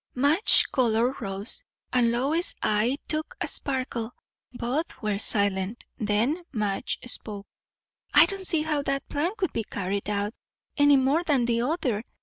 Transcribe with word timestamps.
Madge's 0.15 0.63
colour 0.63 1.11
rose, 1.19 1.63
and 1.93 2.11
Lois's 2.11 2.55
eye 2.63 2.97
took 3.07 3.35
a 3.39 3.47
sparkle; 3.47 4.15
both 4.51 4.99
were 4.99 5.19
silent. 5.19 5.85
Then 5.99 6.43
Madge 6.51 6.97
spoke. 7.05 7.45
"I 8.11 8.25
don't 8.25 8.47
see 8.47 8.63
how 8.63 8.81
that 8.81 9.07
plan 9.09 9.33
could 9.37 9.53
be 9.53 9.63
carried 9.63 10.09
out, 10.09 10.33
any 10.75 10.97
more 10.97 11.23
than 11.23 11.45
the 11.45 11.61
other. 11.61 12.03